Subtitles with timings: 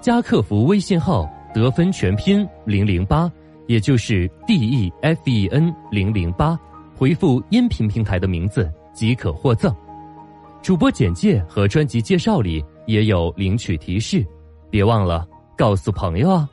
[0.00, 3.30] 加客服微信号“得分全拼零零八”，
[3.66, 6.58] 也就是 D E F E N 零零八，
[6.96, 9.74] 回复音频平台的名字即可获赠。
[10.62, 14.24] 主播简介和专辑介绍里也有领取提示，
[14.70, 15.26] 别忘了。
[15.56, 16.48] 告诉朋友啊！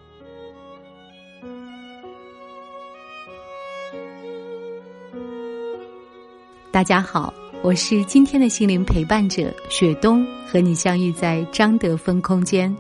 [6.72, 12.76] 大家好，我是今天的心灵陪伴者雪冬，和你相遇在张德芬空间。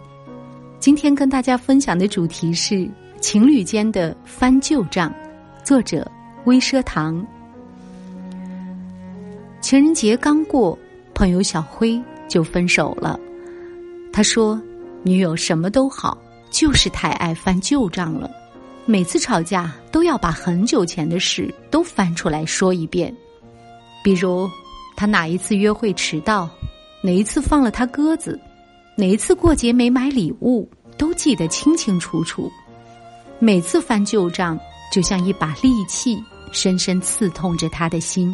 [0.85, 2.87] 今天跟大家分享的主题是
[3.19, 5.11] 情侣间的翻旧账，
[5.63, 6.07] 作者
[6.43, 7.25] 微奢堂。
[9.61, 10.77] 情人节刚过，
[11.15, 13.19] 朋友小辉就分手了。
[14.13, 14.61] 他说。
[15.01, 16.15] 女友什么都好，
[16.51, 18.29] 就是太爱翻旧账了。
[18.85, 23.11] 每次吵架都要把很久前的事都翻出来说一遍。
[24.03, 24.47] 比如，
[24.95, 26.47] 他哪一次约会迟到，
[27.01, 28.39] 哪一次放了他鸽子，
[28.95, 30.67] 哪一次过节没买礼物，
[30.97, 32.51] 都记得清清楚楚。
[33.39, 34.59] 每次翻旧账，
[34.91, 38.33] 就像一把利器，深深刺痛着他的心。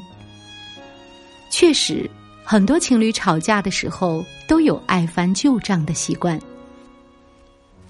[1.50, 2.10] 确实，
[2.44, 6.40] 很多情侣吵架的时候都有爱翻旧账的习惯。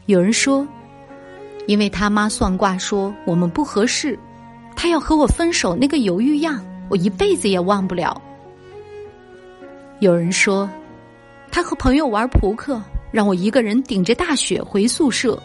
[0.08, 0.67] 有人说，
[1.67, 4.17] 因为他妈算卦说我们不合适，
[4.75, 8.19] 他要和我分手，那个犹豫样，我一辈子也忘不了。
[9.99, 10.67] 有人说，
[11.52, 12.81] 他和朋友玩扑克，
[13.12, 15.42] 让我一个人顶着大雪回宿舍。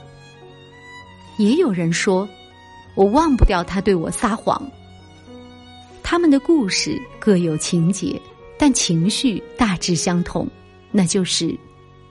[1.36, 2.26] 也有人说，
[2.94, 4.62] 我忘不掉他对我撒谎。
[6.02, 8.18] 他们的故事各有情节，
[8.56, 10.48] 但情绪大致相同，
[10.92, 11.54] 那就是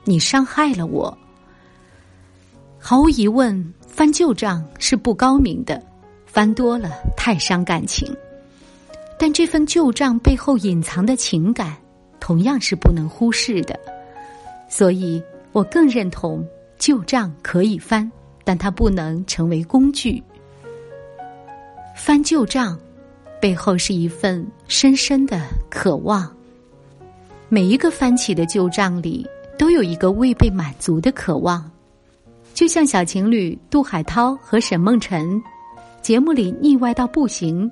[0.04, 1.18] 你伤害了我。
[2.78, 5.82] 毫无疑问，翻旧账是不高明的，
[6.28, 8.16] 翻多了太伤感情。
[9.18, 11.76] 但这份旧账背后隐藏的情感，
[12.20, 13.80] 同样是不能忽视的。
[14.70, 15.24] 所以
[15.56, 16.46] 我更认同
[16.78, 18.12] 旧账可以翻，
[18.44, 20.22] 但它不能成为工具。
[21.96, 22.78] 翻旧账
[23.40, 26.30] 背后是一份深深的渴望。
[27.48, 29.26] 每一个翻起的旧账里，
[29.58, 31.72] 都有一个未被满足的渴望。
[32.54, 35.42] 就像小情侣杜海涛和沈梦辰，
[36.02, 37.72] 节目里腻歪到不行，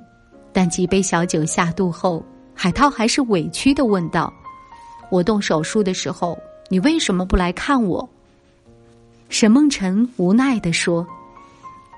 [0.53, 2.23] 但几杯小酒下肚后，
[2.55, 4.33] 海涛还是委屈的问道
[5.11, 6.37] ：“我动手术的时候，
[6.69, 8.07] 你为什么不来看我？”
[9.29, 11.05] 沈梦辰无奈的说：“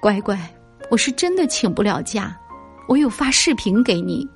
[0.02, 0.40] 乖乖，
[0.90, 2.36] 我是真的请不了假，
[2.88, 4.28] 我有发视频给你。”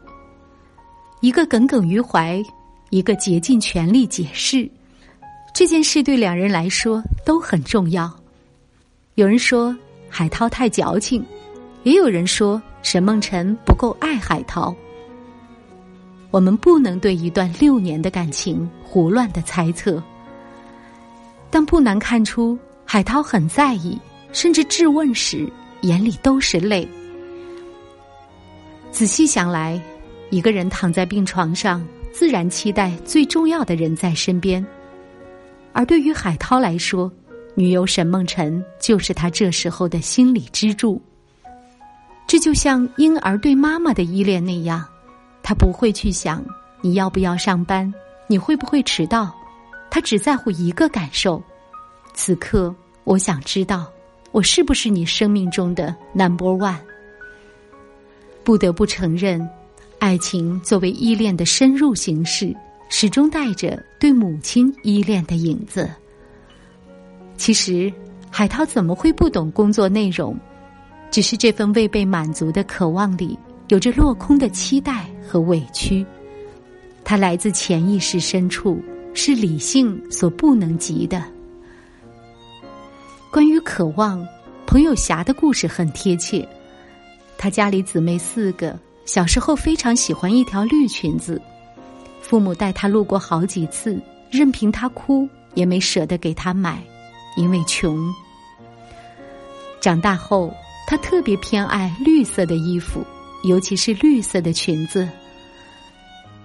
[1.22, 2.42] 一个耿耿于怀，
[2.90, 4.70] 一个竭尽全力解释，
[5.54, 8.10] 这件事对两人来说都很重要。
[9.16, 9.76] 有人说
[10.10, 11.26] 海涛太矫情，
[11.84, 14.74] 也有人说沈梦辰不够爱海涛。
[16.32, 20.02] 我们不能对一段六年的感情胡乱的猜测，
[21.50, 24.00] 但不难看出海涛很在意，
[24.32, 25.52] 甚至质问时
[25.82, 26.88] 眼里都是泪。
[28.92, 29.82] 仔细想来，
[30.30, 34.66] 一个人躺在病床上，自然期待最重要的人在身边，
[35.74, 37.12] 而对于海涛来说。
[37.56, 41.02] 女友沈梦辰就是他这时候的心理支柱。
[42.26, 44.86] 这就像婴儿对妈妈的依恋那样，
[45.44, 46.46] 他不会去想
[46.80, 47.92] 你要不要上班，
[48.28, 49.36] 你会不会迟到，
[49.92, 51.42] 他只在乎一个感受：
[52.14, 52.74] 此刻
[53.04, 53.92] 我想知道，
[54.32, 56.78] 我是不是你生命中的 number one。
[58.44, 59.48] 不得不承认，
[60.00, 62.56] 爱情作为依恋的深入形式，
[62.90, 65.90] 始终带着对母亲依恋的影子。
[67.38, 67.92] 其实，
[68.30, 70.38] 海涛怎么会不懂工作内容？
[71.12, 73.38] 只是这份未被满足的渴望里，
[73.70, 76.06] 有着落空的期待和委屈。
[77.04, 78.80] 它来自潜意识深处，
[79.14, 81.24] 是理性所不能及的。
[83.32, 84.26] 关于渴望，
[84.66, 86.48] 朋友霞的故事很贴切。
[87.38, 91.42] 他家里姊妹四个，小时候非常喜欢一条绿裙子，
[92.22, 96.82] 父母带他路过好几次，任凭他哭，也没舍得给他买。
[97.38, 98.14] 因为穷，
[99.80, 100.54] 长大后
[100.88, 103.06] 他特别偏爱绿色的衣服，
[103.44, 105.08] 尤其是绿色的裙子。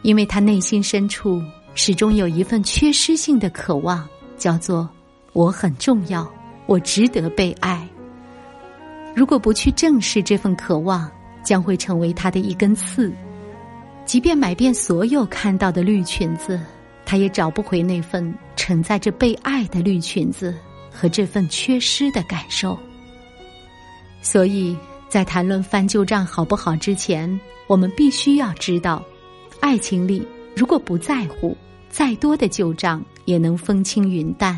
[0.03, 1.43] 因为他内心深处
[1.75, 4.89] 始终有一份缺失性的渴望，叫做
[5.33, 6.31] 我很重要，
[6.67, 7.87] 我值得被爱。
[9.15, 11.11] 如果不去正视这份渴望，
[11.43, 13.13] 将会成为他的一根刺。
[14.05, 16.61] 即便买遍所有看到的绿裙子，
[17.05, 20.55] 他也找不回那份承载着被爱的绿裙子
[20.91, 22.79] 和这份缺失的感受。
[24.23, 24.77] 所以
[25.09, 29.03] 在谈论翻旧账好不好之前，我们必须要知道，
[29.61, 31.57] 爱情里如果不在乎，
[31.91, 34.57] 再多的旧账也能风轻云淡；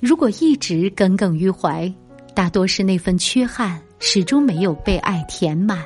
[0.00, 1.92] 如果一直耿耿于怀，
[2.34, 5.84] 大多是那份缺憾始终没有被爱填满。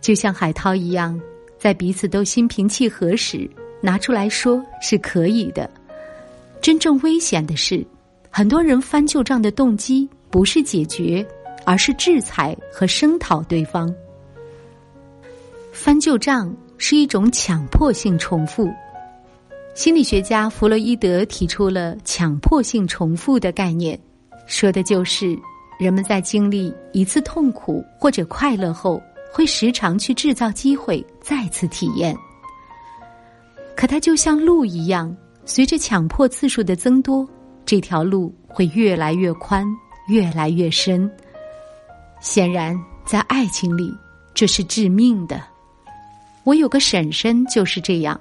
[0.00, 1.20] 就像海涛一样，
[1.58, 3.48] 在彼此都心平气和时，
[3.80, 5.70] 拿出来说是可以的。
[6.60, 7.84] 真正危险的是，
[8.30, 11.26] 很多人翻旧账的动机不是解决，
[11.64, 13.94] 而是制裁和声讨对方。
[15.72, 18.72] 翻旧账是一种强迫性重复。
[19.74, 23.98] 心理学家弗洛伊德提出了强迫性重复的概念，
[24.46, 25.38] 说的就是
[25.78, 29.02] 人们在经历一次痛苦或者快乐后。
[29.36, 32.16] 会时常去制造机会再次体验，
[33.74, 35.12] 可它就像路一样，
[35.44, 37.28] 随着强迫次数的增多，
[37.66, 39.66] 这条路会越来越宽，
[40.06, 41.10] 越来越深。
[42.20, 43.92] 显然，在爱情里，
[44.34, 45.42] 这是致命的。
[46.44, 48.20] 我有个婶婶就是这样，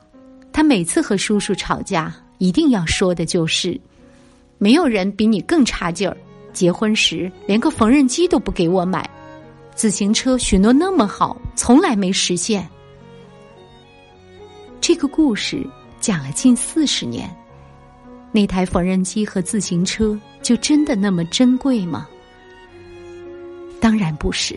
[0.51, 3.79] 她每次和叔叔吵架，一定要说的就是
[4.57, 6.15] ：“没有人比你更差劲儿，
[6.53, 9.07] 结婚时连个缝纫机都不给我买。”
[9.75, 12.67] 自行车许诺那么好，从来没实现。
[14.79, 15.65] 这个故事
[15.99, 17.27] 讲了近四十年，
[18.31, 22.07] 那台缝纫机和自行车就真的那么珍贵吗？
[23.79, 24.55] 当然不是。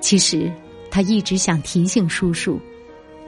[0.00, 0.50] 其实
[0.92, 2.60] 他一直想提醒叔叔：“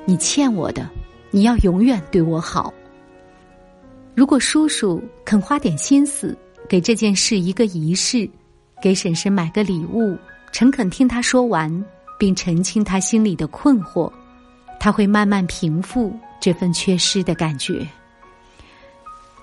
[0.04, 0.86] 你欠我的，
[1.30, 2.72] 你要永远对我好。”
[4.14, 6.36] 如果叔叔肯花点心思，
[6.68, 8.28] 给这件事一个仪式，
[8.82, 10.14] 给婶婶买个礼物。
[10.52, 11.84] 诚恳听他说完，
[12.18, 14.12] 并澄清他心里的困惑，
[14.78, 17.84] 他会慢慢平复这份缺失的感觉。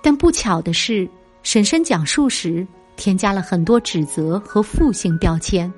[0.03, 1.09] 但不巧的是，
[1.41, 2.65] 婶婶讲述时
[2.95, 5.73] 添加了很多指责和负性标签，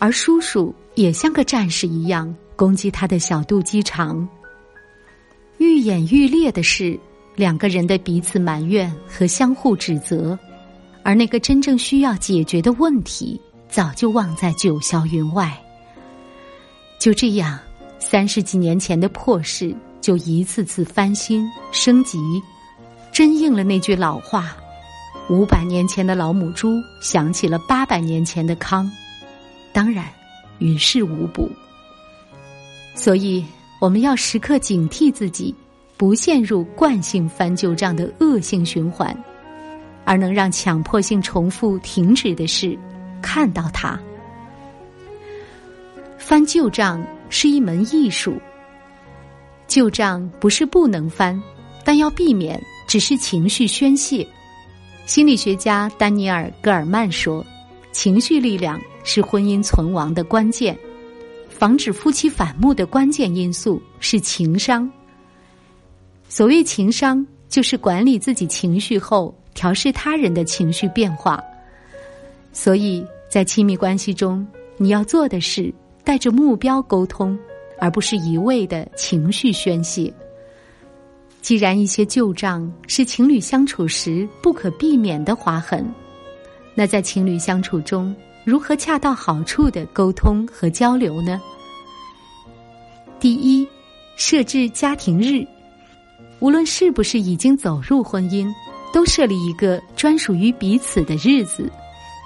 [0.00, 4.28] 而叔叔也像个战士一样攻击他的小肚鸡肠。
[5.58, 6.98] 愈演愈烈的是
[7.36, 10.36] 两个人的彼此埋怨和相互指责，
[11.04, 13.40] 而那个真正需要解决的问题。
[13.68, 15.56] 早就忘在九霄云外。
[16.98, 17.56] 就这样，
[18.00, 22.18] 三十几年前的破事就一次次翻新升级，
[23.12, 24.56] 真应了那句老话
[25.30, 28.90] ：“五百年前的老母猪想起了八百年前的糠。”
[29.72, 30.06] 当然，
[30.58, 31.50] 于事无补。
[32.94, 33.44] 所以，
[33.80, 35.54] 我们要时刻警惕自己，
[35.96, 39.16] 不陷入惯性翻旧账的恶性循环，
[40.04, 42.78] 而能让强迫性重复停止的是。
[43.22, 44.00] 看到它
[46.16, 48.40] 翻旧账是一门艺术。
[49.68, 51.40] 旧账不是不能翻，
[51.84, 52.58] 但要避免
[52.88, 54.26] 只是情绪宣泄。
[55.04, 57.44] 心理学家丹尼尔·戈尔曼说
[57.92, 60.78] ：“情绪力量是婚姻存亡的关键，
[61.48, 64.90] 防止夫妻反目的关键因素是情商。
[66.28, 71.42] 所谓情商，就是管理自己情绪后调试他人的情绪变化。”
[72.52, 74.46] 所以在亲密关系中，
[74.76, 75.72] 你要做的是
[76.02, 77.38] 带着目标沟通，
[77.78, 80.12] 而不是一味的情绪宣泄。
[81.40, 85.84] 既然一些旧账是情侣相处时不可避免的划痕，
[86.74, 88.14] 那在情侣相处中，
[88.50, 91.40] 如何恰到好处的沟通和交流呢？
[93.20, 93.64] 第一，
[94.16, 95.46] 设置家庭日，
[96.40, 98.52] 无论是不是已经走入婚姻，
[98.92, 101.70] 都设立一个专属于彼此的日子。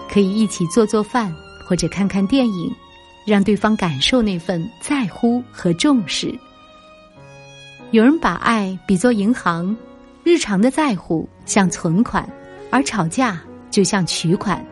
[0.09, 1.31] 可以一起做做饭，
[1.69, 2.75] 或者看看电影，
[3.27, 6.35] 让对方感受那份在乎和重视。
[7.91, 9.77] 有人把爱比作银行，
[10.23, 12.27] 日常的在乎像存款，
[12.71, 13.39] 而吵架
[13.71, 14.65] 就像取款。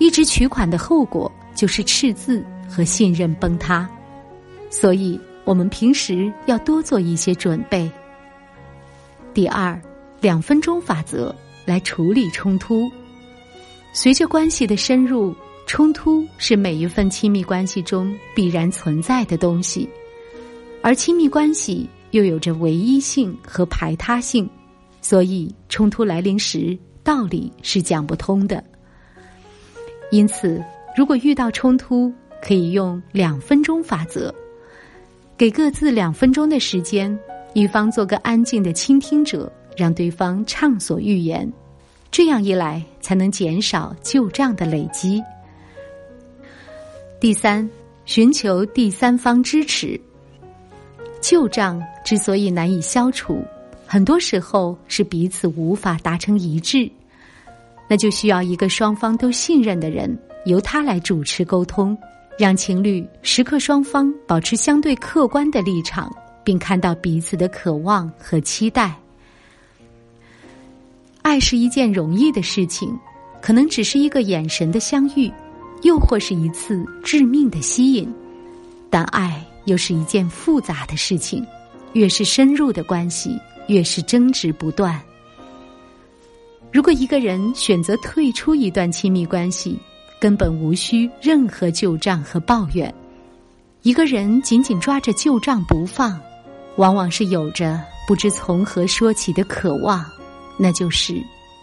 [0.00, 3.88] 一直取款的后果就是赤字和信任崩塌。
[4.70, 7.88] 所以，我们平时要多做一些准备。
[9.34, 9.78] 第二，
[10.20, 11.34] 两分钟法则
[11.66, 12.90] 来处理冲突。
[13.92, 15.34] 随着关系的深入，
[15.66, 19.86] 冲突是每一份亲密关系中必然存在的东西，
[20.82, 24.48] 而亲密关系又有着唯一性和排他性，
[25.02, 28.64] 所以冲突来临时，道理是讲不通的。
[30.10, 30.62] 因此，
[30.96, 32.12] 如果遇到冲突，
[32.42, 34.34] 可以用两分钟法则，
[35.36, 37.16] 给各自两分钟的时间，
[37.54, 41.50] 一方做个安静的倾听者，让对方畅所欲言。
[42.10, 45.22] 这样一来，才能减少旧账的累积。
[47.20, 47.68] 第三，
[48.04, 50.00] 寻求第三方支持。
[51.20, 53.44] 旧账之所以难以消除，
[53.86, 56.90] 很多时候是彼此无法达成一致，
[57.90, 61.98] 那就需要一个双方都信任的人，由他来主持沟通，
[62.38, 66.08] 让情侣时刻双方保持相对客观的立场，
[66.44, 68.96] 并看到彼此的渴望和期待。
[71.22, 72.96] 爱是一件容易的事情，
[73.42, 75.28] 可能只是一个眼神的相遇，
[75.82, 78.08] 又或是一次致命的吸引。
[78.88, 81.44] 但爱又是一件复杂的事情，
[81.94, 84.96] 越是深入的关系，越是争执不断。
[86.72, 89.78] 如果一个人选择退出一段亲密关系，
[90.20, 92.92] 根本无需任何旧账和抱怨。
[93.82, 96.20] 一个人紧紧抓着旧账不放，
[96.76, 100.04] 往往是有着不知从何说起的渴望。
[100.56, 101.14] 那就是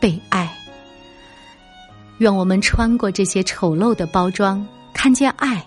[0.01, 0.51] 被爱。
[2.17, 5.63] 愿我们穿过这些丑陋的包装，看见爱，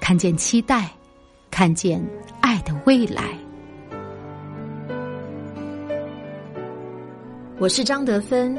[0.00, 0.90] 看见期待，
[1.48, 2.04] 看见
[2.40, 3.22] 爱的未来。
[7.58, 8.58] 我是张德芬。